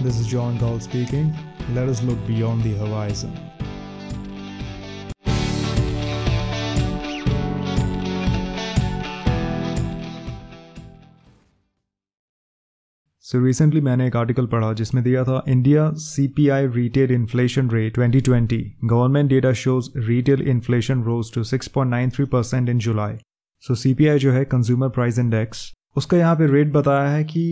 [0.00, 1.36] This is John Gall speaking.
[1.74, 3.32] Let us look beyond the horizon.
[13.24, 17.12] So so recently मैंने एक article पढ़ा जिसमें दिया था India C P I retail
[17.12, 23.16] inflation rate 2020 government data shows retail inflation rose to 6.93 percent in July
[23.62, 27.22] so C P I जो है consumer price index उसका यहाँ पे रेट बताया है
[27.24, 27.46] कि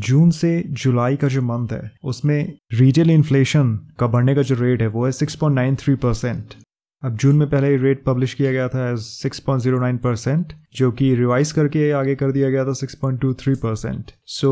[0.00, 4.82] जून से जुलाई का जो मंथ है, उसमें रिटेल इन्फ्लेशन का बढ़ने का जो रेट
[4.82, 6.54] है, वो है 6.93 परसेंट
[7.02, 11.52] अब जून में पहले रेट पब्लिश किया गया था एज 6.09 परसेंट जो कि रिवाइज
[11.52, 14.50] करके आगे कर दिया गया था 6.23 परसेंट सो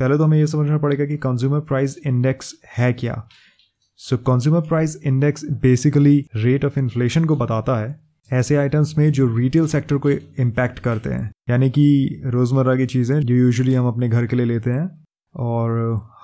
[0.00, 3.28] पहले तो हमें यह समझना पड़ेगा कि कंज्यूमर प्राइस इंडेक्स है क्या।
[3.96, 9.26] So consumer price index basically rate of inflation को बताता है ऐसे आइटम्स में जो
[9.36, 14.08] रिटेल सेक्टर को इम्पैक्ट करते हैं। यानी कि रोज़मर्रा की चीज़ें जो यूजुअली हम अपने
[14.08, 14.88] घर के लिए लेते हैं
[15.34, 15.70] और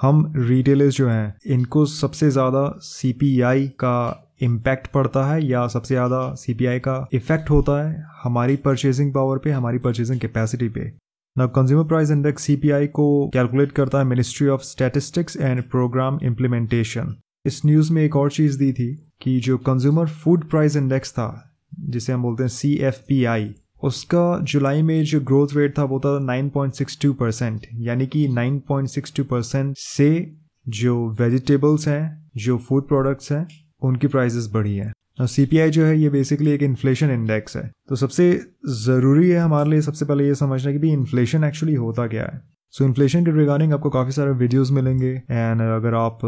[0.00, 6.34] हम रिटेलर्स जो हैं, इनको सबसे ज़्यादा सीपीआई का इम्पैक्ट पड़ता है या सबसे ज़्यादा
[6.34, 10.92] सीपीआई का इफ़ेक्ट होता है हमारी परचेजिंग पावर पे, हमारी परचेजिंग कैपेसिटी पे।
[11.36, 17.14] ना कंज्यूमर प्राइस इंडेक्स सीपीआई को कैलकुलेट करता है ministry of statistics and programme implementation
[17.46, 21.45] इस न्यूज़ में एक और चीज़ दी थी कि जो कंज्यूमर फ़ूड प्राइस इंडेक्स था
[21.80, 25.84] जिसे हम बोलते हैं सी एफ़ पी आई उसका जुलाई में जो ग्रोथ रेट था,
[25.84, 30.32] वो था 9.62 परसेंट यानी कि 9.62 परसेंट से
[30.68, 33.48] जो वेजिटेबल्स हैं, जो फ़ूड प्रोडक्ट्स हैं,
[33.82, 38.46] उनकी प्राइसेस बढ़ी हैं। सी जो है, ये बेसिकली एक इन्फ्लेशन इंडेक्स है। तो सबसे
[38.68, 42.55] ज़रूरी है हमारे लिए, सबसे पहले ये समझना कि भी इन्फ्लेशन एक्चुअली होता क्या है।
[42.76, 46.18] सो इन्फ्लेशन के रिगार्डिंग आपको काफ़ी सारे वीडियोस मिलेंगे एंड अगर आप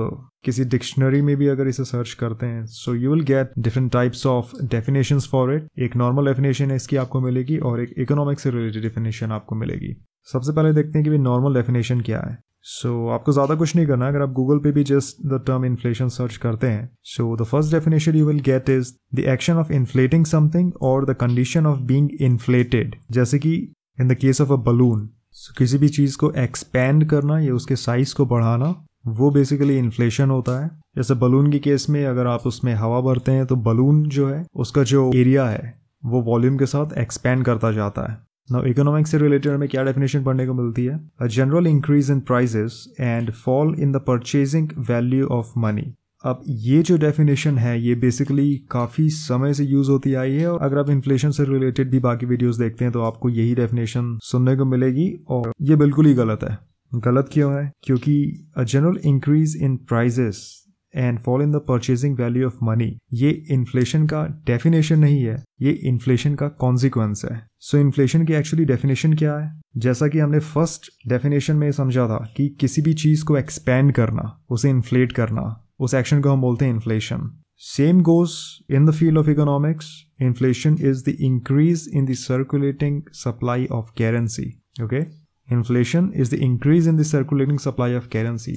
[0.45, 4.25] किसी डिक्शनरी में भी अगर इसे सर्च करते हैं so you will get different types
[4.27, 8.83] of definitions for it एक नॉर्मल डेफिनेशन इसकी आपको मिलेगी और एक इकोनॉमिक से रिलेटेड
[8.83, 9.95] डेफिनेशन आपको मिलेगी.
[10.29, 12.39] सबसे पहले देखते हैं कि भी नॉर्मल डेफिनेशन क्या है.
[12.62, 15.65] सो so, आपको ज़्यादा कुछ नहीं करना अगर आप गूगल पे भी just the term
[15.65, 19.73] inflation search करते हैं so the first definition you will get is the action of
[19.73, 23.55] inflating something और the condition of being inflated जैसे कि
[23.99, 27.76] in the case of a balloon so, किसी भी चीज़ को एक्सपेंड करना या उसके
[27.76, 28.75] साइज़ को बढ़ाना
[29.06, 33.32] वो बेसिकली इन्फ्लेशन होता है। जैसे बलून के केस में अगर आप उसमें हवा भरते
[33.32, 35.72] हैं तो बलून जो है उसका जो एरिया है
[36.04, 38.19] वो वॉल्यूम के साथ एक्सपेंड करता जाता है।
[38.53, 41.00] नाउ इकोनॉमिक्स से रिलेटेड हमें क्या डेफिनेशन पढ़ने को मिलती है?
[41.21, 45.94] A general increase in prices and fall in the purchasing value of money
[46.25, 50.62] अब ये जो डेफिनेशन है ये बेसिकली काफ़ी समय से यूज़ होती आई है और
[50.62, 54.57] अगर आप इन्फ्लेशन से रिलेटेड भी बाकी वीडियोस देखते हैं तो आपको यही डेफिनेशन सुनने
[54.57, 56.59] को मिलेगी और ये बिल्कुल ही गलत है।
[56.93, 57.71] गलत क्यों है?
[57.83, 60.65] क्योंकि a general increase in prices
[60.95, 65.71] and fall in the purchasing value of money ये इन्फ्लेशन का डेफिनेशन नहीं है ये
[65.71, 69.61] इन्फ्लेशन का कॉन्सिक्वेंस है। सो so, इन्फ्लेशन की एक्चुअली डेफिनेशन क्या है?
[69.77, 74.45] जैसा कि हमने फ़र्स्ट डेफिनेशन में समझा था कि किसी भी चीज़ को एक्सपैंड करना
[74.51, 77.31] उसे इन्फ्लेट करना उस एक्शन को हम बोलते हैं inflation
[77.62, 78.33] same goes
[78.71, 84.50] in the field of economics inflation is the increase in the circulating supply of currency
[84.83, 85.00] okay
[85.49, 88.56] inflation is the increase in the circulating supply of currency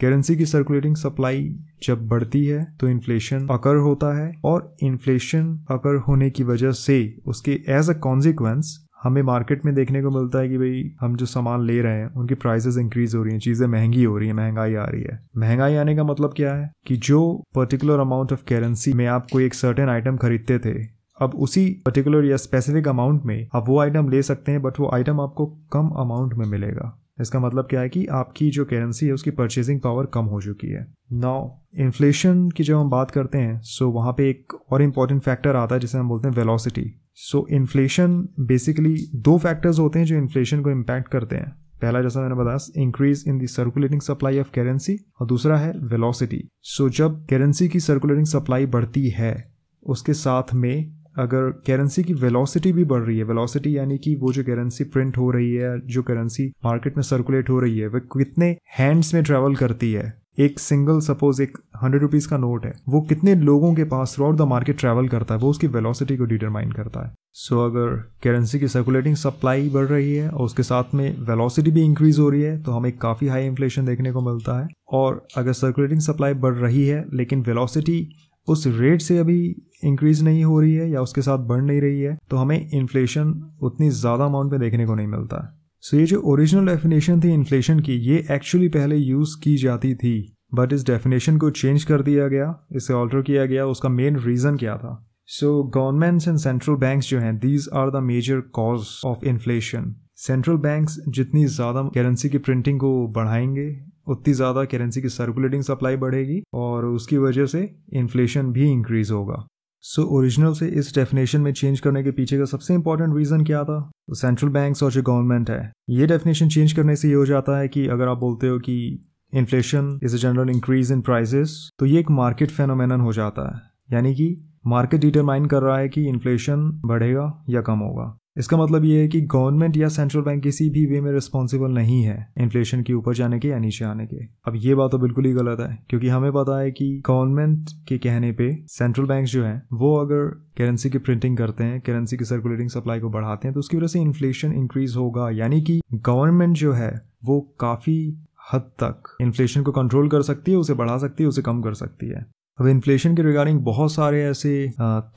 [0.00, 1.48] currency की circulating supply
[1.82, 6.98] जब बढ़ती है तो inflation अकर होता है और inflation अकर होने की वजह से
[7.26, 11.26] उसके एज अ कॉन्सिक्वेंस हमें मार्केट में देखने को मिलता है कि भाई, हम जो
[11.26, 14.34] सामान ले रहे हैं, उनकी प्राइसेस इंक्रीज हो रही हैं, चीज़ें महँगी हो रही हैं,
[14.34, 16.70] महँगाई आ रही है। महँगाई आने का मतलब क्या है?
[16.86, 21.34] कि जो पर्टिकुलर अमाउंट ऑफ़ करेंसी में आप कोई एक सर्टेन आइटम खरीदते थे, अब
[21.34, 25.20] उसी पर्टिकुलर या स्पेसिफिक अमाउंट में आप वो आइटम ले सकते हैं बट वो आइटम
[25.20, 29.30] आपको कम अमाउंट में मिलेगा। इसका मतलब क्या है कि आपकी जो करेंसी है, उसकी
[29.30, 33.90] परचेजिंग पावर कम हो चुकी है। नाउ इन्फ्लेशन की जब हम बात करते हैं सो
[33.90, 38.28] वहाँ पे एक और इंपॉर्टेंट फैक्टर आता है, जिसे हम बोलते हैं वेलोसिटी सो इन्फ्लेशन
[38.40, 41.50] बेसिकली दो फैक्टर्स होते हैं जो इन्फ्लेशन को इम्पैक्ट करते हैं।
[41.82, 46.48] पहला जैसा मैंने बताया increase in the circulating supply of currency और दूसरा है वेलोसिटी
[46.62, 52.14] सो so, जब करेंसी की सर्कुलेटिंग सप्लाई बढ़ती है उसके साथ में अगर करेंसी की
[52.14, 55.80] वेलोसिटी भी बढ़ रही है वेलोसिटी यानी कि वो जो करेंसी प्रिंट हो रही है
[55.86, 60.19] जो करेंसी मार्केट में सर्कुलेट हो रही है वह कितने हैंड्स में ट्रेवल करती है
[60.38, 64.24] एक सिंगल सपोज़ एक हंड्रेड रुपीज़ का नोट है वो कितने लोगों के पास through
[64.24, 67.64] out the market travel करता है वो उसकी वेलोसिटी को डिटरमाइन करता है। सो so,
[67.64, 72.18] अगर करेंसी की सर्कुलेटिंग सप्लाई बढ़ रही है और उसके साथ में वेलोसिटी भी इंक्रीज
[72.18, 76.00] हो रही है तो हमें काफ़ी हाई इन्फ्लेशन देखने को मिलता है। और अगर सर्कुलेटिंग
[76.00, 78.08] सप्लाई बढ़ रही है लेकिन वेलोसिटी
[78.48, 79.40] उस रेट से अभी
[79.84, 83.40] इंक्रीज नहीं हो रही है या उसके साथ बढ़ नहीं रही है तो हमें इन्फ्लेशन
[83.62, 85.46] उतनी ज़्यादा अमाउंट में देखने को नहीं मिलता।
[85.82, 89.94] सो so, ये जो ओरिजिनल डेफिनेशन थी इन्फ्लेशन की ये एक्चुअली पहले यूज़ की जाती
[89.94, 94.18] थी बट इस डेफिनेशन को चेंज कर दिया गया इसे ऑल्टर किया गया उसका मेन
[94.18, 95.06] रीज़न क्या था?
[95.26, 100.56] So governments and central banks जो हैं these are the major cause of inflation central
[100.56, 103.68] banks जितनी ज़्यादा करेंसी की प्रिंटिंग को बढ़ाएँगे
[104.08, 109.46] उतनी ज़्यादा करेंसी की सर्कुलेटिंग सप्लाई बढ़ेगी और उसकी वजह से इन्फ्लेशन भी इंक्रीज होगा।
[109.82, 113.44] सो so, ओरिजिनल से इस डेफिनेशन में चेंज करने के पीछे का सबसे इंपॉर्टेंट रीज़न
[113.44, 113.90] क्या था?
[114.10, 117.68] सेंट्रल बैंक और जो गवर्नमेंट है ये डेफिनेशन चेंज करने से ये हो जाता है
[117.68, 122.00] कि अगर आप बोलते हो कि inflation is a general increase in prices तो ये
[122.00, 123.62] एक मार्केट फेनोमेन हो जाता है।
[123.92, 124.36] यानी कि
[124.66, 129.08] मार्केट डिटरमाइन कर रहा है कि इन्फ्लेशन बढ़ेगा या कम होगा। इसका मतलब ये है
[129.08, 133.14] कि गवर्नमेंट या सेंट्रल बैंक किसी भी वे में रिस्पॉन्सिबल नहीं है इन्फ्लेशन के ऊपर
[133.14, 136.08] जाने के या नीचे आने के। अब ये बात तो बिल्कुल ही गलत है, क्योंकि
[136.08, 140.26] हमें पता है कि गवर्नमेंट के कहने पे सेंट्रल बैंक जो है, वो अगर
[140.58, 143.86] करेंसी की प्रिंटिंग करते हैं करेंसी की सर्कुलेटिंग सप्लाई को बढ़ाते हैं तो उसकी वजह
[143.86, 146.92] से इन्फ्लेशन इंक्रीज होगा। यानी कि गवर्नमेंट जो है,
[147.24, 151.42] वो काफ़ी हद तक इन्फ्लेशन को कंट्रोल कर सकती है, उसे बढ़ा सकती है, उसे
[151.42, 152.26] कम कर सकती है।
[152.58, 154.70] अब इन्फ्लेशन के रिगार्डिंग बहुत सारे ऐसे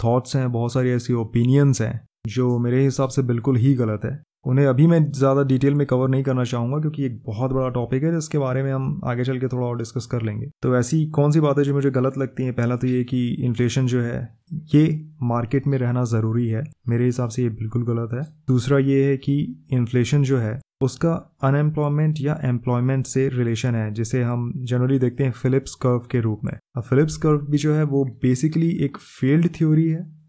[0.03, 4.21] थॉट्स हैं, बहुत सारी ऐसी ओपिनियंस हैं जो मेरे हिसाब से बिल्कुल ही गलत है।
[4.45, 8.03] उन्हें अभी मैं ज़्यादा डिटेल में कवर नहीं करना चाहूँगा, क्योंकि एक बहुत बड़ा टॉपिक
[8.03, 11.05] है, जिसके बारे में हम आगे चल के थोड़ा और डिस्कस कर लेंगे। तो ऐसी
[11.05, 12.53] कौन सी बातें जो मुझे गलत लगती हैं?
[12.53, 14.37] पहला तो ये कि इन्फ्लेशन जो है,
[14.75, 19.03] ये मार्केट में रहना ज़रूरी है। मेरे हिसाब से ये बिल्कुल गलत है। दूसरा ये
[19.05, 24.99] है कि इन्फ्लेशन जो है, उसका अनएम्प्लॉयमेंट या एम्प्लॉयमेंट से रिलेशन है, जिसे हम जनरली
[24.99, 28.69] देखते हैं फिलिप्स कर्व के रूप में। अब फिलिप्स कर्व भी जो है, वो बेसिकली
[28.69, 30.22] एक फ़ील्ड थ्योरी है।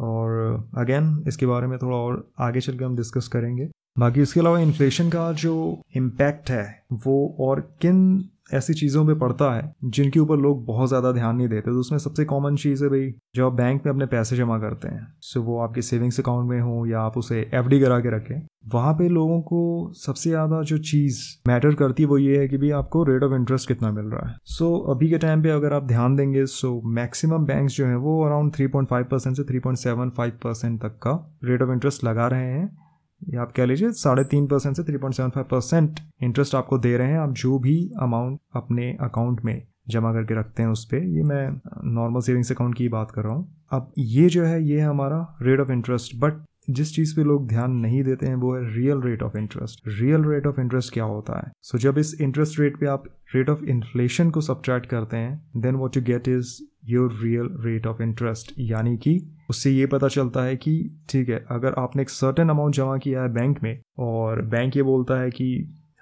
[0.00, 0.30] और
[0.78, 3.68] अगेन इसके बारे में थोड़ा और आगे चल के हम डिस्कस करेंगे।
[3.98, 8.24] बाकी इसके अलावा इन्फ्लेशन का जो इम्पैक्ट है, वो और किन
[8.54, 11.98] ऐसी चीज़ों पे पड़ता है जिनके ऊपर लोग बहुत ज़्यादा ध्यान नहीं देते तो उसमें
[11.98, 15.42] सबसे कॉमन चीज़ है भाई जो आप बैंक में अपने पैसे जमा करते हैं सो
[15.42, 18.40] वो आपके सेविंग्स अकाउंट में हो या आप उसे एफडी करा के रखें
[18.72, 19.60] वहाँ पे लोगों को
[19.96, 23.34] सबसे ज़्यादा जो चीज़ मैटर करती है वो ये है कि भाई आपको रेट ऑफ़
[23.34, 26.44] इंटरेस्ट कितना मिल रहा है। सो so, अभी के टाइम पे अगर आप ध्यान देंगे
[26.46, 31.12] सो मैक्सिमम बैंक्स जो हैं वो अराउंड 3.5 परसेंट से 3.75 परसेंट तक का
[31.44, 32.66] रेट ऑफ़ इंटरेस्ट लगा रहे हैं।
[33.28, 36.78] या आप कह लीजिए साढ़े तीन परसेंट से three point seven five percent interest आपको
[36.78, 40.84] दे रहे हैं। आप जो भी अमाउंट अपने अकाउंट में जमा करके रखते हैं उस
[40.84, 41.48] पर ये मैं
[41.94, 45.36] नॉर्मल सेविंग्स अकाउंट की बात कर रहा हूँ। अब ये जो है ये है हमारा
[45.42, 49.00] रेट ऑफ़ इंटरेस्ट बट जिस चीज़ पे लोग ध्यान नहीं देते हैं वो है real
[49.00, 51.52] rate of interest real rate of interest क्या होता है?
[51.62, 55.50] सो so, जब इस इंटरेस्ट रेट पे आप रेट ऑफ़ इन्फ्लेशन को सब्ट्रैक्ट करते हैं
[55.56, 59.18] then what you get is your real rate of interest यानी कि
[59.50, 63.22] उससे ये पता चलता है कि, ठीक है, अगर आपने एक सर्टेन अमाउंट जमा किया
[63.22, 65.48] है बैंक में और बैंक ये बोलता है कि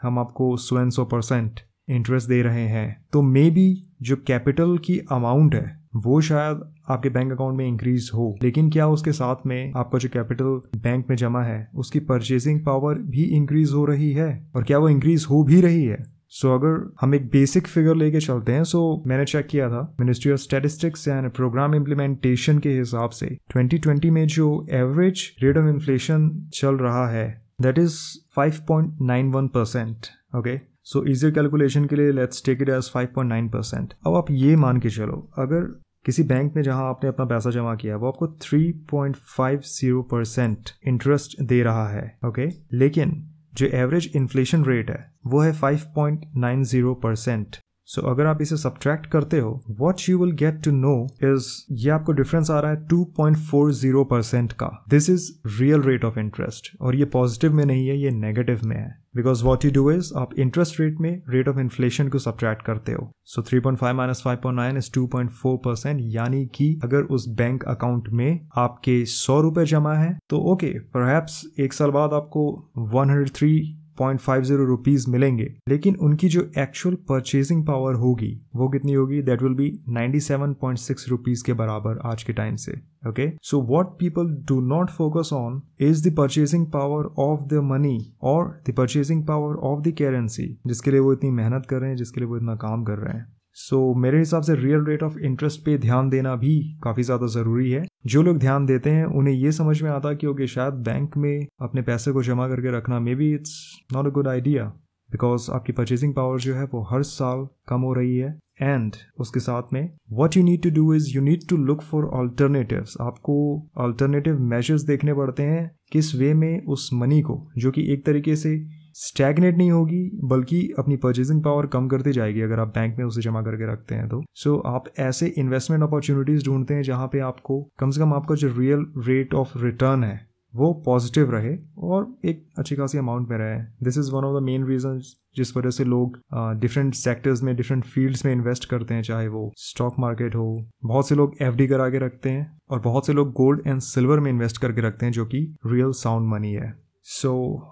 [0.03, 4.79] हम आपको सो एन सौ परसेंट इंटरेस्ट दे रहे हैं तो मे बी जो कैपिटल
[4.79, 6.61] की अमाउंट है, वो शायद
[6.91, 11.07] आपके बैंक अकाउंट में इंक्रीज हो। लेकिन क्या उसके साथ में आपका जो कैपिटल बैंक
[11.11, 14.51] में जमा है, उसकी परचेजिंग पावर भी इंक्रीज हो रही है?
[14.57, 16.18] और क्या वो इंक्रीज हो भी रही है?
[16.33, 19.69] सो so, अगर हम एक बेसिक फिगर लेके चलते हैं सो so, मैंने चेक किया
[19.69, 23.27] था ministry of statistics and programme implementation के हिसाब से
[23.57, 27.27] 2020 में जो एवरेज रेट ऑफ़ इन्फ्लेशन चल रहा है
[27.63, 27.97] that is
[28.39, 34.15] 5.91 percent okay so easier calculation के लिए let's take it as 5.9 percent अब
[34.15, 35.65] आप ये मान के चलो अगर
[36.07, 41.63] किसी बैंक में जहाँ आपने अपना पैसा जमा किया वो आपको 3.50 परसेंट इंटरेस्ट दे
[41.63, 42.61] रहा है ओके okay?
[42.73, 43.17] लेकिन
[43.55, 47.57] जो एवरेज इन्फ्लेशन रेट है वो है 5.90 परसेंट
[47.89, 51.91] सो अगर आप इसे सब्ट्रैक्ट करते हो what you will get to know is ये
[51.91, 55.31] आपको डिफरेंस आ रहा है 2.40 परसेंट का। This is
[55.61, 59.45] real rate of interest और ये पॉजिटिव में नहीं है ये नेगेटिव में है। Because
[59.45, 63.11] what you do is आप इंटरेस्ट रेट में रेट ऑफ़ इन्फ्लेशन को सब्ट्रैक्ट करते हो।
[63.25, 66.81] So three point five minus five point nine is two point four percent यानी कि
[66.85, 71.91] अगर उस बैंक अकाउंट में आपके सौ रुपए जमा है तो ओके okay, एक साल
[71.91, 77.65] बाद आपको one hundred three point five zero rupees मिलेंगे। लेकिन उनकी जो एक्चुअल परचेजिंग
[77.67, 79.23] पावर होगी वो कितनी होगी?
[79.23, 82.73] That will be ninety seven point six rupees के बराबर आज के टाइम से
[83.09, 87.99] okay so what people do not focus on is the purchasing power of the money
[88.23, 91.97] और the purchasing power of the currency जिसके लिए वो इतनी मेहनत कर रहे हैं
[91.97, 93.27] जिसके लिए वो इतना काम कर रहे हैं।
[93.57, 97.27] सो so, मेरे हिसाब से रियल रेट ऑफ़ इंटरेस्ट पे ध्यान देना भी काफ़ी ज़्यादा
[97.27, 100.75] ज़रूरी है। जो लोग ध्यान देते हैं, उन्हें ये समझ में आता कि, ओके, शायद
[100.85, 103.55] बैंक में अपने पैसे को जमा करके रखना maybe it's
[103.93, 104.65] not a good idea
[105.11, 109.41] because आपकी परचेजिंग पावर जो है, वो हर साल कम हो रही है एंड उसके
[109.41, 113.37] साथ में what you need to do is you need to look for alternative आपको
[113.79, 118.37] ऑल्टरनेटिव मेजर्स देखने पड़ते हैं, किस वे में उस मनी को, जो कि एक तरीके
[118.37, 118.57] से
[118.99, 123.21] स्टैगनेट नहीं होगी बल्कि अपनी परचेजिंग पावर कम करती जाएगी अगर आप बैंक में उसे
[123.21, 127.19] जमा करके रखते हैं तो। सो so, आप ऐसे इन्वेस्टमेंट अपॉर्चुनिटीज़ ढूंढते हैं जहाँ पे
[127.19, 132.07] आपको कम से कम आपका जो रियल रेट ऑफ़ रिटर्न है वो पॉजिटिव रहे और
[132.25, 134.99] एक अच्छी खासी अमाउंट में रहे। This is one of the main reason
[135.37, 136.19] जिस वजह से लोग
[136.61, 140.49] डिफरेंट uh, सेक्टर्स में डिफरेंट फील्ड्स में इन्वेस्ट करते हैं चाहे वो स्टॉक मार्केट हो।
[140.85, 144.21] बहुत से लोग एफडी करा के रखते हैं और बहुत से लोग गोल्ड एंड सिल्वर
[144.21, 147.31] में इन्वेस्ट करके रखते हैं जो कि रियल साउंड मनी है। सो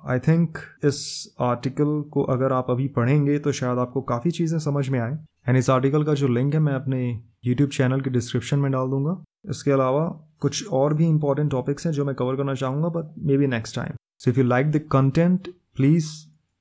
[0.09, 0.99] आई थिंक इस
[1.43, 5.13] आर्टिकल को अगर आप अभी पढ़ेंगे तो शायद आपको काफ़ी चीज़ें समझ में आए।
[5.49, 7.01] एंड इस आर्टिकल का जो लिंक है, मैं अपने
[7.47, 10.07] यूट्यूब चैनल के डिस्क्रिप्शन में डाल दूँगा। इसके अलावा,
[10.41, 13.97] कुछ और भी इंपॉर्टेंट टॉपिक्स हैं जो मैं कवर करना चाहूँगा but maybe next time
[14.19, 16.11] so if you like the content please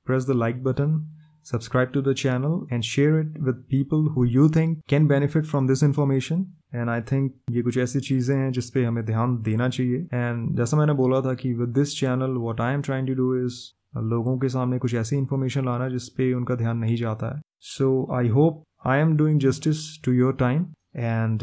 [0.06, 0.98] press the like button
[1.46, 5.72] subscribe to the channel and share it with people who you think can benefit from
[5.72, 6.44] this information.
[6.74, 10.56] And I think ये कुछ ऐसी चीज़ें हैं जिस पे हमें ध्यान देना चाहिए। एंड
[10.56, 13.54] जैसा मैंने बोला था कि with this channel what I am trying to do is
[13.96, 18.08] लोगों के सामने कुछ ऐसी इन्फॉर्मेशन लाना जिस पे उनका ध्यान नहीं जाता है। So
[18.12, 21.40] I hope I am doing justice to your time and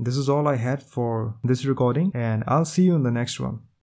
[0.00, 3.40] this is all I had for this recording and I see you in the next
[3.40, 3.58] one